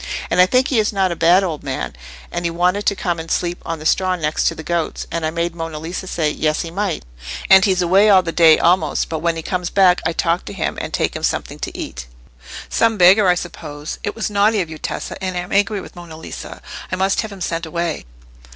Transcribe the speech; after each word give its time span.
And 0.31 0.41
I 0.41 0.47
think 0.47 0.69
he 0.69 0.79
is 0.79 0.91
not 0.91 1.11
a 1.11 1.15
bad 1.15 1.43
old 1.43 1.61
man, 1.61 1.95
and 2.31 2.43
he 2.43 2.49
wanted 2.49 2.87
to 2.87 2.95
come 2.95 3.19
and 3.19 3.29
sleep 3.29 3.61
on 3.63 3.77
the 3.77 3.85
straw 3.85 4.15
next 4.15 4.45
to 4.47 4.55
the 4.55 4.63
goats, 4.63 5.05
and 5.11 5.23
I 5.23 5.29
made 5.29 5.53
Monna 5.53 5.77
Lisa 5.77 6.07
say, 6.07 6.31
'Yes, 6.31 6.61
he 6.63 6.71
might,' 6.71 7.05
and 7.51 7.63
he's 7.65 7.83
away 7.83 8.09
all 8.09 8.23
the 8.23 8.31
day 8.31 8.57
almost, 8.57 9.09
but 9.09 9.19
when 9.19 9.35
he 9.35 9.43
comes 9.43 9.69
back 9.69 10.01
I 10.03 10.11
talk 10.11 10.43
to 10.45 10.53
him, 10.53 10.75
and 10.81 10.91
take 10.91 11.15
him 11.15 11.21
something 11.21 11.59
to 11.59 11.77
eat." 11.77 12.07
"Some 12.67 12.97
beggar, 12.97 13.27
I 13.27 13.35
suppose. 13.35 13.99
It 14.03 14.15
was 14.15 14.31
naughty 14.31 14.59
of 14.59 14.71
you, 14.71 14.79
Tessa, 14.79 15.23
and 15.23 15.37
I 15.37 15.41
am 15.41 15.51
angry 15.51 15.79
with 15.79 15.95
Monna 15.95 16.17
Lisa. 16.17 16.63
I 16.91 16.95
must 16.95 17.21
have 17.21 17.31
him 17.31 17.39
sent 17.39 17.67
away." 17.67 18.05